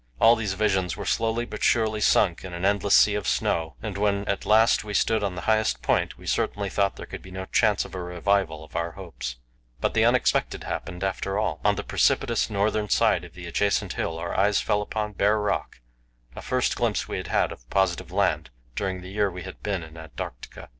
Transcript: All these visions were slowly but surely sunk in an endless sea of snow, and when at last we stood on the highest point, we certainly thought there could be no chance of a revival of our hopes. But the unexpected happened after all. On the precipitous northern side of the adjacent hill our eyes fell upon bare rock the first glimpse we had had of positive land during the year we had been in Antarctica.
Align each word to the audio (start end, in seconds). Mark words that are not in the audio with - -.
All 0.19 0.35
these 0.35 0.55
visions 0.55 0.97
were 0.97 1.05
slowly 1.05 1.45
but 1.45 1.61
surely 1.61 2.01
sunk 2.01 2.43
in 2.43 2.53
an 2.53 2.65
endless 2.65 2.95
sea 2.95 3.13
of 3.13 3.27
snow, 3.27 3.75
and 3.83 3.99
when 3.99 4.25
at 4.27 4.47
last 4.47 4.83
we 4.83 4.95
stood 4.95 5.23
on 5.23 5.35
the 5.35 5.41
highest 5.41 5.83
point, 5.83 6.17
we 6.17 6.25
certainly 6.25 6.69
thought 6.69 6.95
there 6.95 7.05
could 7.05 7.21
be 7.21 7.29
no 7.29 7.45
chance 7.45 7.85
of 7.85 7.93
a 7.93 8.01
revival 8.01 8.63
of 8.63 8.75
our 8.75 8.93
hopes. 8.93 9.35
But 9.79 9.93
the 9.93 10.03
unexpected 10.03 10.63
happened 10.63 11.03
after 11.03 11.37
all. 11.37 11.61
On 11.63 11.75
the 11.75 11.83
precipitous 11.83 12.49
northern 12.49 12.89
side 12.89 13.23
of 13.23 13.33
the 13.35 13.45
adjacent 13.45 13.93
hill 13.93 14.17
our 14.17 14.35
eyes 14.35 14.59
fell 14.59 14.81
upon 14.81 15.13
bare 15.13 15.37
rock 15.37 15.79
the 16.33 16.41
first 16.41 16.75
glimpse 16.75 17.07
we 17.07 17.17
had 17.17 17.27
had 17.27 17.51
of 17.51 17.69
positive 17.69 18.11
land 18.11 18.49
during 18.75 19.01
the 19.01 19.11
year 19.11 19.29
we 19.29 19.43
had 19.43 19.61
been 19.61 19.83
in 19.83 19.97
Antarctica. 19.97 20.69